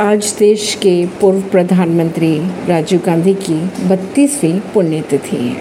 आज 0.00 0.34
देश 0.38 0.74
के 0.74 1.06
पूर्व 1.06 1.40
प्रधानमंत्री 1.40 2.40
राजीव 2.68 3.00
गांधी 3.06 3.34
की 3.34 3.54
बत्तीसवीं 3.88 4.60
पुण्यतिथि 4.60 5.36
है। 5.36 5.56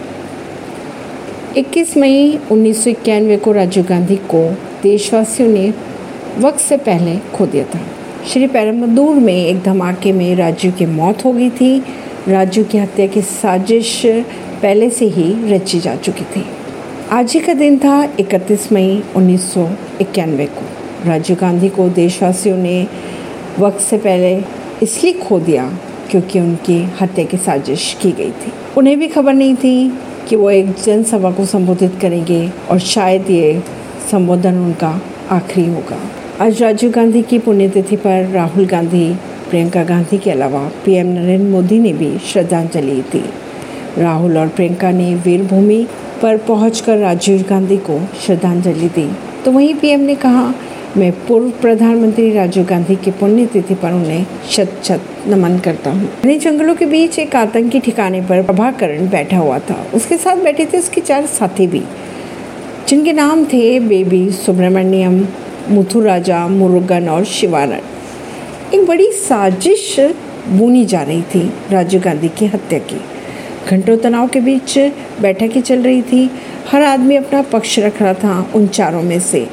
21 1.58 1.98
मई 1.98 2.40
उन्नीस 2.52 2.84
सौ 2.84 2.90
इक्यानवे 2.90 3.38
को 3.38 3.52
राजीव 3.52 3.84
गांधी 3.84 4.16
को 4.16 4.58
देशवासियों 4.84 5.50
ने 5.50 5.74
वक्त 6.38 6.60
से 6.60 6.78
पहले 6.78 7.18
खो 7.18 7.46
दिया 7.46 7.64
था। 7.64 7.80
श्री 8.28 8.48
पैरमदूर 8.48 9.16
में 9.16 9.46
एक 9.46 9.64
धमाके 9.64 10.12
में 10.12 10.36
राजीव 10.36 10.72
की 10.72 10.86
मौत 10.86 11.26
हो 11.26 11.34
गई 11.34 11.50
थी। 11.50 11.84
राजीव 12.28 12.64
की 12.64 12.78
हत्या 12.78 13.08
की 13.08 13.22
साजिश 13.22 14.02
पहले 14.62 14.90
से 14.90 15.06
ही 15.06 15.54
रची 15.54 15.80
जा 15.80 15.96
चुकी 15.96 16.24
थी। 16.24 16.46
आज 17.12 17.34
ही 17.34 17.40
का 17.40 17.54
दिन 17.54 17.78
था 17.78 18.04
31 18.20 18.72
मई 18.72 19.04
उन्नीस 19.16 19.54
सौ 19.54 19.70
इक्यानवे 20.02 20.46
को। 20.46 20.66
राजीव 21.06 21.38
गांधी 21.42 21.70
को 21.70 21.90
देशवासियों 21.90 22.58
ने 22.58 22.88
वक्त 23.60 23.80
से 23.80 23.98
पहले 23.98 24.44
इसलिए 24.84 25.14
खो 25.14 25.40
दिया 25.40 25.68
क्योंकि 26.12 26.40
उनकी 26.40 26.82
हत्या 27.02 27.26
की 27.26 27.38
साजिश 27.38 27.96
की 28.02 28.12
गई 28.12 28.32
थी। 28.32 28.52
उन्हें 28.78 28.98
भी 29.00 29.08
खबर 29.08 29.34
नहीं 29.34 29.56
थी 29.56 29.92
कि 30.30 30.36
वो 30.36 30.50
एक 30.52 30.74
जनसभा 30.86 31.32
को 31.32 31.46
संबोधित 31.46 31.98
करेंगे 32.02 32.52
और 32.72 32.80
शायद 32.80 33.30
ये 33.30 33.64
संबोधन 34.12 34.58
उनका 34.58 35.02
आखिरी 35.32 35.68
होगा। 35.68 36.00
आज 36.46 36.62
राजीव 36.62 36.92
गांधी 36.92 37.22
की 37.22 37.40
पुण्यतिथि 37.40 37.96
पर 37.96 38.26
राहुल 38.26 38.66
गांधी, 38.66 39.14
प्रियंका 39.50 39.84
गांधी 39.84 40.18
के 40.18 40.32
अलावा 40.32 40.72
पीएम 40.86 41.08
नरेंद्र 41.08 41.50
मोदी 41.50 41.80
ने 41.80 41.94
भी 41.94 42.18
श्रद्धांजलि 42.18 43.02
दी। 43.12 43.24
राहुल 43.98 44.38
और 44.38 44.48
प्रियंका 44.48 44.92
ने 44.92 45.14
वीरभूमि 45.16 45.86
पर 46.22 46.38
पहुंचकर 46.38 46.98
राजीव 46.98 47.46
गांधी 47.50 47.78
को 47.78 48.00
श्रद्धांजलि 48.26 48.90
दी। 48.90 49.10
तो 49.46 49.52
वहीं 49.52 49.74
पीएम 49.76 50.00
ने 50.00 50.16
कहा 50.16 50.54
मैं 50.98 51.12
पूर्व 51.28 51.50
प्रधानमंत्री 51.62 52.30
राजीव 52.34 52.66
गांधी 52.66 52.96
की 52.96 53.12
पुण्यतिथि 53.12 53.76
पर 53.76 53.94
उन्हें 53.94 54.26
शत 54.50 54.82
शत 54.84 55.08
नमन 55.28 55.58
करता 55.60 55.92
हूँ। 55.92 56.10
घने 56.24 56.38
जंगलों 56.40 56.76
के 56.76 56.86
बीच 56.86 57.18
एक 57.20 57.36
आतंकी 57.36 57.80
ठिकाने 57.80 58.22
पर 58.22 58.44
प्रभाकरण 58.44 59.10
बैठा 59.10 59.38
हुआ 59.38 59.58
था। 59.60 59.76
उसके 59.94 60.18
साथ 60.18 60.44
बैठे 60.44 60.66
थे 60.66 60.78
उसके 60.78 61.02
चार 61.02 61.26
साथी 61.26 61.68
भी, 61.68 61.82
जिनके 62.90 63.14
नाम 63.14 63.44
थे 63.46 63.80
बेबी 63.80 64.30
सुब्रमण्यम, 64.36 65.20
मुथु 65.70 66.02
राजा, 66.02 66.48
मुरुगन 66.48 67.10
और 67.10 67.26
शिवानंद। 67.26 68.74
एक 68.74 68.86
बड़ी 68.88 69.12
साजिश 69.12 69.96
बुनी 70.50 70.86
जा 70.86 71.02
रही 71.02 71.22
थी 71.26 71.52
राजीव 71.72 72.02
गांधी 72.02 72.28
की 72.30 72.46
हत्या 72.46 72.80
की। 72.82 73.02
घंटों 73.68 73.98
तनाव 73.98 74.28
के 74.28 74.40
बीच 74.40 74.78
बैठकें 75.22 75.62
चल 75.62 75.82
रही 75.82 76.02
थी। 76.02 76.30
हर 76.72 76.82
आदमी 76.82 77.16
अपना 77.16 77.42
पक्ष 77.42 77.78
रख 77.80 78.02
रहा 78.02 78.14
था 78.14 78.52
उन 78.56 78.68
चारों 78.68 79.02
में 79.02 79.20
से। 79.20 79.48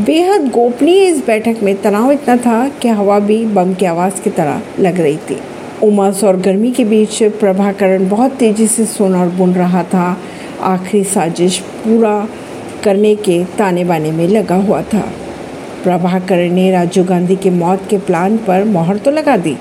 बेहद 0.00 0.48
गोपनीय 0.50 1.02
इस 1.02 1.26
बैठक 1.26 1.62
में 1.62 1.74
तनाव 1.82 2.10
इतना 2.12 2.36
था 2.36 2.68
कि 2.80 2.88
हवा 2.88 3.18
भी 3.18 3.44
बम 3.46 3.74
की 3.74 3.86
आवाज़ 3.86 4.22
की 4.22 4.30
तरह 4.30 4.62
लग 4.80 5.00
रही 5.00 5.16
थी। 5.16 5.38
उमस 5.82 6.22
और 6.24 6.36
गर्मी 6.36 6.70
के 6.72 6.84
बीच 6.84 7.22
प्रभाकरण 7.40 8.08
बहुत 8.08 8.32
तेज़ी 8.32 8.66
से 8.66 8.86
सोना 8.86 9.20
और 9.20 9.28
बुन 9.28 9.54
रहा 9.54 9.82
था। 9.84 10.16
आखिरी 10.64 11.04
साजिश 11.04 11.58
पूरा 11.84 12.28
करने 12.84 13.14
के 13.16 13.44
ताने 13.58 13.84
बाने 13.84 14.12
में 14.12 14.26
लगा 14.28 14.56
हुआ 14.56 14.82
था। 14.82 15.04
प्रभाकरण 15.84 16.52
ने 16.52 16.70
राजीव 16.70 17.04
गांधी 17.04 17.36
के 17.36 17.50
मौत 17.50 17.86
के 17.90 17.98
प्लान 17.98 18.36
पर 18.36 18.64
मोहर 18.64 18.96
तो 18.96 19.10
लगा 19.10 19.36
दी 19.36 19.56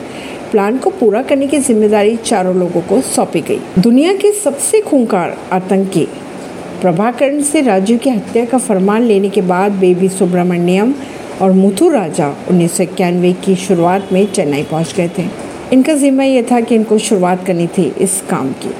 प्लान 0.51 0.77
को 0.77 0.89
पूरा 0.89 1.21
करने 1.21 1.47
की 1.47 1.59
ज़िम्मेदारी 1.59 2.15
चारों 2.17 2.55
लोगों 2.55 2.81
को 2.81 3.01
सौंपी 3.03 3.41
गई। 3.41 3.59
दुनिया 3.79 4.13
के 4.13 4.31
सबसे 4.33 4.81
खूंखार 4.81 5.37
आतंकी 5.53 6.07
प्रभाकरण 6.81 7.41
से 7.43 7.61
राजू 7.61 7.97
की 7.97 8.09
हत्या 8.09 8.45
का 8.45 8.57
फरमान 8.57 9.01
लेने 9.01 9.29
के 9.29 9.41
बाद 9.43 9.71
बेबी 9.71 10.09
सुब्रमण्यम 10.09 10.93
और 11.41 11.51
मुथु 11.51 11.89
राजा 11.89 12.27
उन्नीस 12.49 12.77
सौ 12.77 12.83
इक्यानवे 12.83 13.33
की 13.45 13.55
शुरुआत 13.57 14.09
में 14.13 14.25
चेन्नई 14.31 14.63
पहुँच 14.63 14.93
गए 14.97 15.09
थे। 15.17 15.25
इनका 15.73 15.93
जिम्मा 15.93 16.23
यह 16.23 16.45
था 16.51 16.59
कि 16.61 16.75
इनको 16.75 16.97
शुरुआत 16.99 17.45
करनी 17.45 17.67
थी 17.67 17.91
इस 18.01 18.21
काम 18.29 18.51
की। 18.63 18.73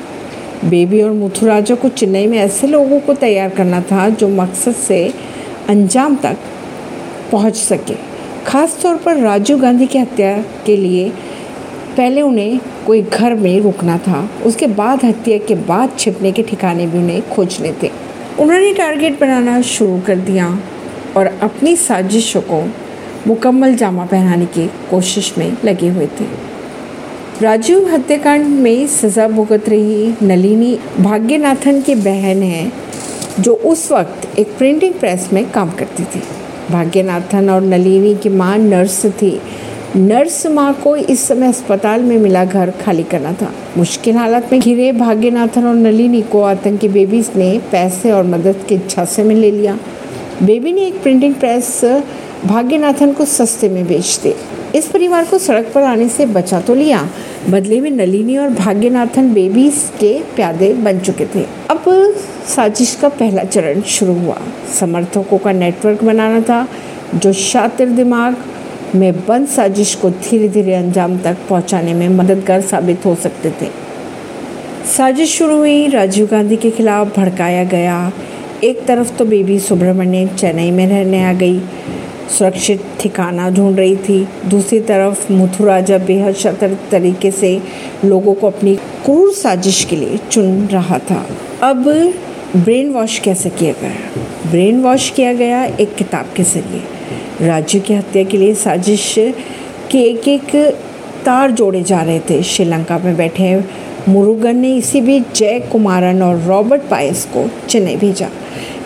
बेबी 0.69 1.01
और 1.01 1.11
मुथु 1.11 1.45
राजा 1.45 1.75
को 1.75 1.89
चेन्नई 1.89 2.27
में 2.27 2.37
ऐसे 2.39 2.67
लोगों 2.67 2.99
को 2.99 3.13
तैयार 3.13 3.49
करना 3.49 3.81
था 3.81 4.07
जो 4.09 4.27
मकसद 4.31 4.75
से 4.77 5.03
अंजाम 5.69 6.15
तक 6.15 6.37
पहुँच 7.31 7.55
सके। 7.55 7.95
खास 8.47 8.77
तौर 8.81 8.95
पर 8.95 9.17
राजीव 9.17 9.59
गांधी 9.59 9.85
की 9.85 9.99
हत्या 9.99 10.37
के 10.65 10.75
लिए 10.77 11.11
पहले 11.97 12.21
उन्हें 12.21 12.59
कोई 12.87 13.01
घर 13.01 13.33
में 13.35 13.59
रुकना 13.61 13.97
था। 13.97 14.29
उसके 14.45 14.67
बाद 14.69 15.05
हत्या 15.05 15.37
के 15.37 15.55
बाद 15.67 15.97
छिपने 15.99 16.31
के 16.31 16.43
ठिकाने 16.43 16.87
भी 16.87 16.97
उन्हें 16.97 17.29
खोजने 17.29 17.73
थे 17.83 17.91
उन्होंने 18.39 18.73
टारगेट 18.73 19.19
बनाना 19.19 19.61
शुरू 19.61 19.99
कर 20.07 20.15
दिया 20.21 20.47
और 21.17 21.27
अपनी 21.41 21.75
साजिशों 21.75 22.41
को 22.41 22.61
मुकम्मल 23.27 23.75
जामा 23.75 24.05
पहनाने 24.05 24.45
की 24.45 24.67
कोशिश 24.89 25.33
में 25.37 25.57
लगे 25.65 25.89
हुए 25.89 26.07
थे। 26.19 26.25
राजीव 27.41 27.87
हत्याकांड 27.89 28.45
में 28.45 28.87
सज़ा 28.87 29.27
भुगत 29.27 29.69
रही 29.69 30.13
नलिनी 30.21 30.77
भाग्यनाथन 30.99 31.81
की 31.81 31.95
बहन 31.95 32.43
है, 32.43 32.71
जो 33.39 33.53
उस 33.53 33.91
वक्त 33.91 34.37
एक 34.39 34.57
प्रिंटिंग 34.57 34.93
प्रेस 34.93 35.29
में 35.33 35.49
काम 35.51 35.71
करती 35.71 36.03
थी। 36.03 36.21
भाग्यनाथन 36.71 37.49
और 37.49 37.61
नलिनी 37.61 38.15
की 38.15 38.29
माँ 38.29 38.57
नर्स 38.57 39.05
थी। 39.05 39.39
नर्स 39.95 40.45
माँ 40.47 40.73
को 40.73 40.95
इस 40.95 41.21
समय 41.27 41.47
अस्पताल 41.47 42.01
में 42.03 42.17
मिला 42.17 42.43
घर 42.45 42.69
खाली 42.81 43.03
करना 43.03 43.31
था। 43.33 43.51
मुश्किल 43.77 44.15
हालत 44.15 44.49
में 44.51 44.59
घिरे 44.61 44.91
भाग्यनाथन 44.91 45.65
और 45.65 45.75
नलिनी 45.75 46.21
को 46.21 46.41
आतंकी 46.41 46.87
बेबीज 46.87 47.29
ने 47.35 47.47
पैसे 47.71 48.11
और 48.11 48.23
मदद 48.23 48.65
की 48.69 48.75
इच्छा 48.75 49.05
से 49.05 49.23
में 49.23 49.35
ले 49.35 49.51
लिया। 49.51 49.77
बेबी 50.43 50.71
ने 50.73 50.81
एक 50.81 51.01
प्रिंटिंग 51.03 51.35
प्रेस 51.35 51.79
भाग्यनाथन 52.45 53.13
को 53.13 53.25
सस्ते 53.25 53.69
में 53.69 53.87
बेच 53.87 54.19
दे। 54.23 54.35
इस 54.75 54.87
परिवार 54.87 55.25
को 55.25 55.37
सड़क 55.37 55.71
पर 55.75 55.83
आने 55.83 56.07
से 56.09 56.25
बचा 56.25 56.59
तो 56.59 56.75
लिया। 56.75 57.07
बदले 57.49 57.79
में 57.81 57.89
नलिनी 57.91 58.37
और 58.37 58.49
भाग्यनाथन 58.49 59.33
बेबीज 59.33 59.81
के 59.99 60.13
प्यादे 60.35 60.73
बन 60.73 60.99
चुके 60.99 61.25
थे। 61.25 61.45
अब 61.69 61.83
साजिश 62.47 62.95
का 62.95 63.09
पहला 63.09 63.43
चरण 63.43 63.81
शुरू 63.81 64.13
हुआ। 64.13 64.37
समर्थकों 64.79 65.37
का 65.37 65.51
नेटवर्क 65.51 66.03
बनाना 66.03 66.41
था, 66.41 66.67
जो 67.15 67.33
शातिर 67.33 67.89
दिमाग 67.89 68.35
में 68.95 69.25
बंद 69.27 69.47
साजिश 69.47 69.93
को 69.95 70.09
धीरे 70.09 70.47
धीरे 70.49 70.73
अंजाम 70.73 71.17
तक 71.17 71.37
पहुँचाने 71.49 71.93
में 71.93 72.07
मददगार 72.09 72.61
साबित 72.61 73.05
हो 73.05 73.15
सकते 73.15 73.51
थे। 73.51 73.69
साजिश 74.87 75.37
शुरू 75.37 75.57
हुई 75.57 75.87
राजीव 75.87 76.25
गांधी 76.25 76.57
के 76.57 76.71
खिलाफ 76.71 77.15
भड़काया 77.17 77.63
गया। 77.63 78.11
एक 78.63 78.85
तरफ़ 78.85 79.17
तो 79.17 79.25
बेबी 79.25 79.59
सुब्रमण्य 79.59 80.27
चेन्नई 80.37 80.71
में 80.71 80.87
रहने 80.87 81.23
आ 81.25 81.33
गई, 81.33 81.59
सुरक्षित 82.37 82.83
ठिकाना 82.99 83.49
ढूंढ 83.49 83.77
रही 83.77 83.95
थी। 83.97 84.27
दूसरी 84.45 84.79
तरफ़ 84.79 85.31
मुथुराजा 85.33 85.97
बेहद 85.97 86.35
शतर 86.35 86.77
तरीके 86.91 87.31
से 87.31 87.59
लोगों 88.05 88.33
को 88.33 88.47
अपनी 88.47 88.75
क्रूर 89.05 89.31
साजिश 89.33 89.83
के 89.83 89.95
लिए 89.95 90.17
चुन 90.31 90.65
रहा 90.67 90.99
था। 90.99 91.25
अब 91.63 91.83
ब्रेन 92.55 92.91
वॉश 92.91 93.19
कैसे 93.19 93.49
किया 93.49 93.73
गया? 93.81 94.51
ब्रेन 94.51 94.81
वॉश 94.81 95.09
किया 95.09 95.33
गया 95.33 95.63
एक 95.65 95.95
किताब 95.95 96.25
के 96.35 96.43
ज़रिए। 96.43 96.81
राज्य 97.41 97.79
की 97.79 97.93
हत्या 97.93 98.23
के 98.23 98.37
लिए 98.37 98.53
साजिश 98.55 99.15
के 99.91 99.97
एक 99.97 100.27
एक 100.27 100.55
तार 101.25 101.51
जोड़े 101.51 101.81
जा 101.83 102.01
रहे 102.01 102.19
थे। 102.19 102.43
श्रीलंका 102.43 102.97
में 102.97 103.17
बैठे 103.17 103.63
मुरुगन 104.09 104.55
ने 104.55 104.75
इसी 104.75 105.01
बीच 105.01 105.23
जय 105.35 105.59
कुमारन 105.71 106.21
और 106.21 106.41
रॉबर्ट 106.41 106.81
पायस 106.81 107.25
को 107.25 107.49
चेन्नई 107.69 107.95
भेजा। 107.95 108.29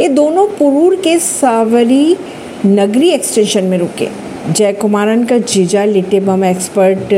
ये 0.02 0.08
दोनों 0.08 0.48
पुरूर 0.48 0.96
के 0.96 1.20
सावरी 1.20 2.18
नगरी 2.66 3.10
एक्सटेंशन 3.10 3.64
में 3.64 3.78
रुके। 3.78 4.29
जय 4.50 4.72
कुमारन 4.74 5.24
का 5.24 5.38
जीजा 5.38 5.84
LTTE 5.86 6.20
bomb 6.20 6.44
expert 6.46 7.14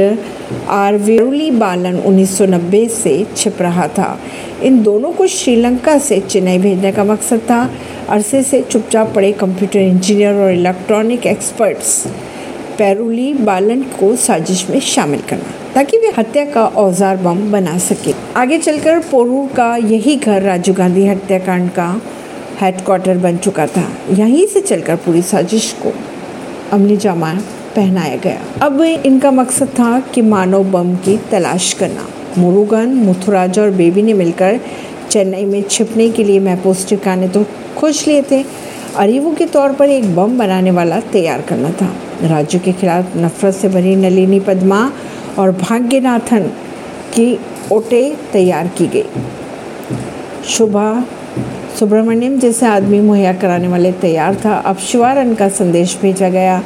R 0.69 0.95
Perarivalan 1.51 1.99
1990 1.99 2.87
से 2.89 3.13
छिप 3.35 3.61
रहा 3.61 3.87
था। 3.89 4.17
इन 4.63 4.81
दोनों 4.83 5.11
को 5.11 5.27
श्रीलंका 5.27 5.97
से 5.99 6.19
चेन्नई 6.21 6.57
भेजने 6.57 6.91
का 6.91 7.03
मकसद 7.03 7.39
था। 7.49 7.61
अरसे 8.09 8.43
से 8.43 8.61
चुपचाप 8.61 9.13
पड़े 9.15 9.31
कंप्यूटर 9.33 9.79
इंजीनियर 9.79 10.41
और 10.41 10.51
इलेक्ट्रॉनिक 10.51 11.25
एक्सपर्ट्स 11.27 12.03
पैरुली 12.77 13.33
बालन 13.33 13.81
को 13.99 14.15
साजिश 14.17 14.69
में 14.69 14.79
शामिल 14.81 15.21
करना, 15.29 15.53
ताकि 15.73 15.97
वे 15.97 16.13
हत्या 16.17 16.45
का 16.45 16.65
औज़ार 16.65 17.17
बम 17.17 17.51
बना 17.51 17.77
सके। 17.79 18.13
आगे 18.35 18.57
चलकर 18.59 18.99
पोरू 19.11 19.47
का 19.55 19.75
यही 19.77 20.15
घर 20.15 20.41
राजीव 20.41 20.75
गांधी 20.75 21.07
हत्याकांड 21.07 21.69
का 21.69 21.89
हेडक्वार्टर 22.61 23.17
बन 23.17 23.37
चुका 23.37 23.67
था। 23.67 23.89
यहीं 24.11 24.45
से 24.47 24.61
चलकर 24.61 24.95
पूरी 24.95 25.21
साजिश 25.23 25.75
को 25.83 25.93
अमली 26.73 26.97
जामा 26.97 27.33
पहनाया 27.75 28.15
गया। 28.15 28.41
अब 28.61 28.81
इनका 28.81 29.31
मकसद 29.31 29.67
था 29.69 29.99
कि 30.13 30.21
मानव 30.21 30.63
बम 30.63 30.95
की 30.95 31.17
तलाश 31.31 31.73
करना। 31.73 32.07
मुरुगन, 32.37 32.93
मुथुराजा 32.95 33.61
और 33.61 33.71
बेबी 33.71 34.01
ने 34.01 34.13
मिलकर 34.13 34.59
चेन्नई 35.09 35.45
में 35.45 35.61
छिपने 35.69 36.09
के 36.09 36.23
लिए 36.23 36.39
महफूज 36.39 36.87
ठिकाने 36.89 37.27
तो 37.27 37.43
खोज 37.77 38.03
लिए 38.07 38.21
थे। 38.21 38.43
अरीबों 38.95 39.33
के 39.33 39.45
तौर 39.45 39.73
पर 39.73 39.89
एक 39.89 40.15
बम 40.15 40.37
बनाने 40.37 40.71
वाला 40.71 40.99
तैयार 41.11 41.41
करना 41.41 41.71
था। 41.71 41.93
राज्य 42.23 42.59
के 42.59 42.71
खिलाफ 42.71 43.15
नफरत 43.17 43.55
से 43.55 43.69
भरी 43.69 43.95
नलिनी 43.95 44.39
पद्मा 44.39 44.91
और 45.39 45.51
भाग्यनाथन 45.51 46.47
की 47.13 47.39
ओटे 47.71 48.03
तैयार 48.33 48.67
की 48.67 48.87
गई। 48.87 49.05
शुभा 50.47 50.89
सुब्रमण्यम 51.79 52.37
जैसे 52.39 52.65
आदमी 52.65 52.99
मुहैया 53.01 53.33
कराने 53.33 53.67
वाले 53.67 53.91
तैयार 53.91 54.35
था। 54.35 54.53
अब 54.55 54.77
शिवारन 54.77 55.33
का 55.35 55.47
संदेश 55.49 55.97
भेजा 56.01 56.29
गया। 56.29 56.61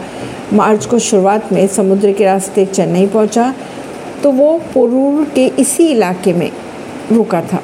मार्च 0.54 0.86
को 0.86 1.00
शुरुआत 1.00 1.52
में 1.54 1.68
समुद्र 1.68 2.12
के 2.12 2.25
रास्ते 2.25 2.66
चेन्नई 2.66 3.06
पहुँचा 3.07 3.54
तो 4.24 4.31
वो 4.31 4.57
पोरूर 4.74 5.24
के 5.25 5.46
इसी 5.60 5.88
इलाके 5.88 6.34
में 6.34 6.52
रुका 7.12 7.42
था। 7.42 7.62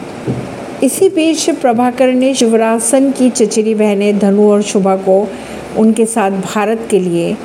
इसी 0.83 1.09
बीच 1.09 1.49
प्रभाकर 1.51 2.13
ने 2.13 2.33
शिवरासन 2.33 3.11
की 3.11 3.29
चचेरी 3.29 3.75
बहनें 3.75 4.19
धनु 4.19 4.49
और 4.51 4.61
शुभा 4.61 4.95
को 4.95 5.27
उनके 5.77 6.05
साथ 6.05 6.31
भारत 6.31 6.87
के 6.89 6.99
लिए 6.99 7.35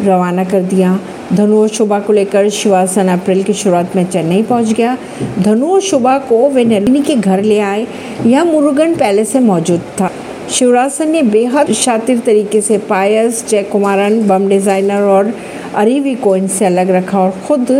रवाना 0.00 0.44
कर 0.44 0.62
दिया। 0.62 0.98
धनु 1.32 1.60
और 1.60 1.68
शुभा 1.68 1.98
को 2.00 2.12
लेकर 2.12 2.48
शिवासन 2.50 3.08
अप्रैल 3.08 3.42
की 3.42 3.52
शुरुआत 3.52 3.96
में 3.96 4.04
चेन्नई 4.04 4.42
पहुँच 4.42 4.72
गया। 4.72 4.96
धनु 5.38 5.66
और 5.66 5.80
शुभा 5.80 6.16
को 6.18 6.48
वे 6.50 6.64
नलिनी 6.64 7.02
के 7.02 7.14
घर 7.14 7.42
ले 7.42 7.58
आए। 7.58 7.86
यह 8.26 8.44
मुरुगन 8.44 8.94
पहले 8.94 9.24
से 9.24 9.40
मौजूद 9.40 9.80
था। 10.00 10.10
शिवरासन 10.50 11.10
ने 11.10 11.22
बेहद 11.22 11.72
शातिर 11.72 12.18
तरीके 12.18 12.60
से 12.60 12.78
पायस 12.78 13.44
जय 13.48 13.62
कुमारन 13.62 14.26
बम 14.28 14.48
डिज़ाइनर 14.48 15.02
और 15.02 15.32
अरीवी 15.74 16.14
को 16.14 16.36
इनसे 16.36 16.64
अलग 16.66 16.90
रखा 16.90 17.20
और 17.20 17.30
खुद 17.46 17.70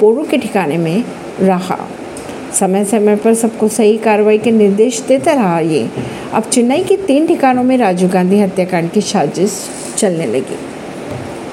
पोरू 0.00 0.24
के 0.24 0.38
ठिकाने 0.38 0.76
में 0.76 1.04
रहा। 1.40 1.78
समय 2.58 2.84
समय 2.84 3.16
पर 3.16 3.34
सबको 3.34 3.68
सही 3.68 3.96
कार्रवाई 3.98 4.38
के 4.38 4.50
निर्देश 4.50 5.00
देता 5.00 5.32
रहा 5.32 5.58
ये। 5.60 5.88
अब 6.34 6.42
चेन्नई 6.42 6.82
के 6.82 6.96
तीन 6.96 7.26
ठिकानों 7.26 7.62
में 7.62 7.76
राजीव 7.76 8.08
गांधी 8.08 8.40
हत्याकांड 8.40 8.90
की 8.90 9.00
साजिश 9.00 9.58
चलने 9.96 10.26
लगी। 10.26 10.56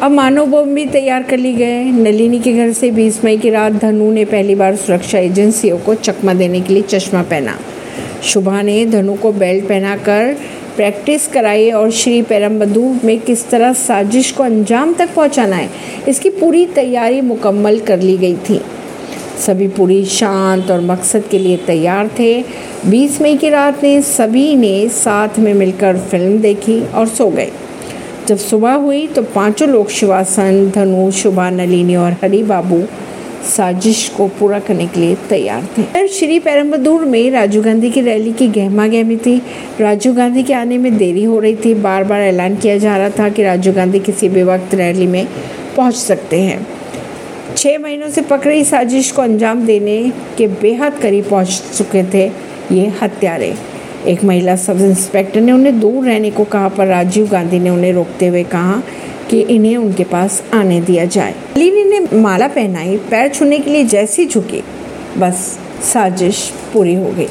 अब 0.01 0.11
मानव 0.11 0.45
बम 0.45 0.73
भी 0.75 0.85
तैयार 0.85 1.23
कर 1.23 1.37
लिए 1.37 1.53
गए 1.53 1.83
नलिनी 1.83 2.39
के 2.39 2.51
घर 2.53 2.71
से 2.73 2.91
20 2.91 3.23
मई 3.25 3.37
की 3.37 3.49
रात 3.49 3.73
धनु 3.73 4.11
ने 4.11 4.23
पहली 4.25 4.55
बार 4.55 4.75
सुरक्षा 4.75 5.19
एजेंसियों 5.19 5.77
को 5.77 5.95
चकमा 5.95 6.33
देने 6.33 6.61
के 6.61 6.73
लिए 6.73 6.83
चश्मा 6.83 7.23
पहना। 7.23 7.57
शुभा 8.23 8.61
ने 8.61 8.85
धनु 8.85 9.15
को 9.15 9.31
बेल्ट 9.33 9.67
पहनाकर 9.69 10.33
प्रैक्टिस 10.75 11.27
कराई 11.27 11.69
और 11.71 11.91
श्री 11.91 12.21
पेरम्बदूर 12.21 13.05
में 13.05 13.19
किस 13.19 13.47
तरह 13.49 13.73
साजिश 13.75 14.31
को 14.31 14.43
अंजाम 14.43 14.93
तक 14.93 15.13
पहुंचाना 15.15 15.55
है, 15.55 15.69
इसकी 16.07 16.29
पूरी 16.29 16.65
तैयारी 16.65 17.21
मुकम्मल 17.21 17.79
कर 17.79 18.01
ली 18.01 18.17
गई 18.17 18.35
थी। 18.49 18.61
सभी 19.45 19.67
पूरी 19.67 20.03
शांत 20.07 20.71
और 20.71 20.81
मकसद 20.81 21.23
के 21.31 21.39
लिए 21.39 21.57
तैयार 21.67 22.09
थे। 22.19 22.33
20 22.85 23.21
मई 23.21 23.37
की 23.37 23.49
रात 23.49 23.83
ने 23.83 24.01
सभी 24.01 24.55
ने 24.55 24.87
साथ 24.95 25.39
में 25.39 25.53
मिलकर 25.53 25.97
फ़िल्म 26.01 26.39
देखी 26.41 26.81
और 26.85 27.07
सो 27.07 27.29
गए। 27.29 27.51
जब 28.29 28.37
सुबह 28.37 28.73
हुई 28.73 29.05
तो 29.07 29.21
पाँचों 29.25 29.67
लोग 29.69 29.89
शिवासन 29.89 30.69
धनु, 30.69 31.09
शुभा, 31.11 31.49
नलिनी 31.49 31.95
और 31.95 32.11
हरी 32.11 32.41
बाबू 32.43 32.81
साजिश 33.45 34.07
को 34.17 34.27
पूरा 34.27 34.59
करने 34.59 34.85
के 34.87 34.99
लिए 34.99 35.15
तैयार 35.29 35.67
थे। 35.77 36.07
श्री 36.07 36.37
पैरम्बदूर 36.39 37.05
में 37.05 37.31
राजीव 37.31 37.63
गांधी 37.63 37.89
की 37.89 38.01
रैली 38.01 38.33
की 38.33 38.47
गहमा 38.47 38.87
गहमी 38.87 39.17
थी। 39.17 39.35
राजीव 39.79 40.13
गांधी 40.13 40.43
के 40.43 40.53
आने 40.53 40.77
में 40.77 40.97
देरी 40.97 41.23
हो 41.23 41.39
रही 41.39 41.55
थी। 41.55 41.73
बार 41.73 42.03
बार 42.03 42.21
ऐलान 42.21 42.55
किया 42.55 42.77
जा 42.77 42.97
रहा 42.97 43.09
था 43.09 43.29
कि 43.29 43.43
राजीव 43.43 43.73
गांधी 43.73 43.99
किसी 43.99 44.29
भी 44.29 44.43
वक्त 44.43 44.75
रैली 44.75 45.07
में 45.07 45.25
पहुँच 45.77 45.95
सकते 45.95 46.41
हैं। 46.41 46.67
छः 47.57 47.77
महीनों 47.77 48.09
से 48.09 48.21
पकड़ी 48.21 48.63
साजिश 48.65 49.11
को 49.11 49.21
अंजाम 49.21 49.65
देने 49.65 49.97
के 50.37 50.47
बेहद 50.61 50.99
करीब 51.01 51.29
पहुँच 51.29 51.61
चुके 51.77 52.03
थे 52.03 52.27
ये 52.71 52.87
हत्यारे। 53.01 53.53
एक 54.07 54.23
महिला 54.23 54.55
सब 54.55 54.81
इंस्पेक्टर 54.81 55.41
ने 55.41 55.51
उन्हें 55.51 55.79
दूर 55.79 56.05
रहने 56.05 56.31
को 56.31 56.43
कहा, 56.43 56.67
पर 56.67 56.87
राजीव 56.87 57.27
गांधी 57.27 57.59
ने 57.59 57.69
उन्हें 57.69 57.93
रोकते 57.93 58.27
हुए 58.27 58.43
कहा 58.43 58.81
कि 59.29 59.39
इन्हें 59.39 59.77
उनके 59.77 60.03
पास 60.03 60.43
आने 60.53 60.81
दिया 60.81 61.05
जाए। 61.05 61.35
लीनी 61.57 61.83
ने 61.83 62.17
माला 62.17 62.47
पहनाई, 62.47 62.97
पैर 62.97 63.29
छूने 63.29 63.59
के 63.59 63.71
लिए 63.71 63.83
जैसी 63.83 64.25
झुकी, 64.25 64.61
बस 65.17 65.59
साजिश 65.83 66.51
पूरी 66.73 66.93
हो 66.95 67.11
गई। 67.11 67.27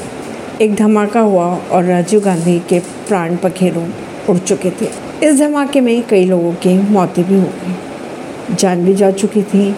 एक 0.61 0.75
धमाका 0.75 1.19
हुआ 1.19 1.45
और 1.71 1.83
राजीव 1.83 2.19
गांधी 2.19 2.59
के 2.59 2.79
प्राण 2.79 3.35
पखेरु 3.35 3.81
उड़ 4.29 4.37
चुके 4.37 4.71
थे। 4.71 4.87
इस 5.25 5.39
धमाके 5.39 5.81
में 5.81 6.03
कई 6.03 6.25
लोगों 6.25 6.53
की 6.53 6.73
मौतें 6.91 7.23
भी 7.25 7.35
हो 7.35 7.49
गई। 7.63 8.55
जान 8.55 8.85
भी 8.85 8.93
जा 8.93 9.11
चुकी 9.11 9.43
थी 9.43 9.75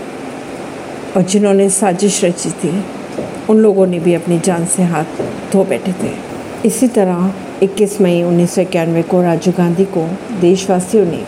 और 1.17 1.21
जिन्होंने 1.21 1.69
साजिश 1.69 2.23
रची 2.25 2.49
थी, 2.49 2.83
उन 3.49 3.57
लोगों 3.57 3.87
ने 3.87 3.99
भी 3.99 4.13
अपनी 4.13 4.39
जान 4.39 4.65
से 4.65 4.83
हाथ 4.83 5.23
धो 5.51 5.63
बैठे 5.63 5.91
थे। 5.91 6.30
इसी 6.65 6.87
तरह 6.87 7.33
21 7.63 8.01
मई 8.01 8.23
उन्नीस 8.23 8.55
सौ 8.55 8.61
इक्यानवे 8.61 9.01
को 9.01 9.21
राजीव 9.21 9.53
गांधी 9.57 9.85
को 9.85 10.09
देशवासियों 10.41 11.05
ने 11.05 11.23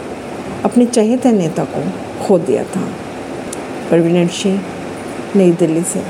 अपने 0.65 0.85
चहेते 0.85 1.31
नेता 1.31 1.63
को 1.63 1.91
खो 2.24 2.39
दिया 2.39 2.63
था। 2.63 2.81
परवीन 3.91 4.27
सिंह, 4.27 4.62
नई 5.35 5.51
दिल्ली 5.51 5.83
से। 5.83 6.03